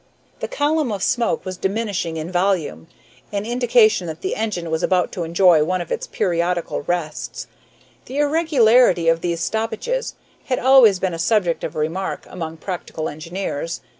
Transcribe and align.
The 0.39 0.47
column 0.47 0.91
of 0.91 1.03
smoke 1.03 1.45
was 1.45 1.57
diminishing 1.57 2.17
in 2.17 2.31
volume, 2.31 2.87
an 3.31 3.45
indication 3.45 4.07
that 4.07 4.21
the 4.21 4.35
engine 4.35 4.71
was 4.71 4.81
about 4.81 5.11
to 5.11 5.23
enjoy 5.23 5.63
one 5.63 5.79
of 5.79 5.91
its 5.91 6.07
periodical 6.07 6.81
rests. 6.81 7.45
The 8.05 8.17
irregularity 8.17 9.09
of 9.09 9.21
these 9.21 9.41
stoppages 9.41 10.15
had 10.45 10.57
always 10.57 10.97
been 10.97 11.13
a 11.13 11.19
subject 11.19 11.63
of 11.63 11.75
remark 11.75 12.25
among 12.31 12.57
practical 12.57 13.07
engineers. 13.07 13.81